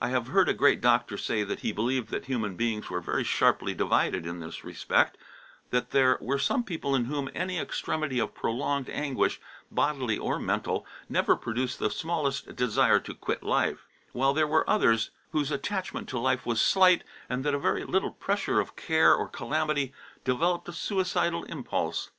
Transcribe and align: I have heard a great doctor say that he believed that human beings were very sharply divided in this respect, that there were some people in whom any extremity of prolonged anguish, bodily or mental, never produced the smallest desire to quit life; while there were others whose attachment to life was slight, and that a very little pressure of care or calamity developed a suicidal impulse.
I 0.00 0.08
have 0.08 0.26
heard 0.26 0.48
a 0.48 0.54
great 0.54 0.80
doctor 0.80 1.16
say 1.16 1.44
that 1.44 1.60
he 1.60 1.70
believed 1.70 2.08
that 2.08 2.24
human 2.24 2.56
beings 2.56 2.90
were 2.90 3.00
very 3.00 3.22
sharply 3.22 3.74
divided 3.74 4.26
in 4.26 4.40
this 4.40 4.64
respect, 4.64 5.16
that 5.70 5.92
there 5.92 6.18
were 6.20 6.40
some 6.40 6.64
people 6.64 6.96
in 6.96 7.04
whom 7.04 7.30
any 7.32 7.60
extremity 7.60 8.18
of 8.18 8.34
prolonged 8.34 8.90
anguish, 8.90 9.40
bodily 9.70 10.18
or 10.18 10.40
mental, 10.40 10.84
never 11.08 11.36
produced 11.36 11.78
the 11.78 11.90
smallest 11.92 12.56
desire 12.56 12.98
to 12.98 13.14
quit 13.14 13.44
life; 13.44 13.86
while 14.10 14.34
there 14.34 14.48
were 14.48 14.68
others 14.68 15.12
whose 15.30 15.52
attachment 15.52 16.08
to 16.08 16.18
life 16.18 16.44
was 16.44 16.60
slight, 16.60 17.04
and 17.28 17.44
that 17.44 17.54
a 17.54 17.58
very 17.60 17.84
little 17.84 18.10
pressure 18.10 18.58
of 18.58 18.74
care 18.74 19.14
or 19.14 19.28
calamity 19.28 19.92
developed 20.24 20.68
a 20.68 20.72
suicidal 20.72 21.44
impulse. 21.44 22.10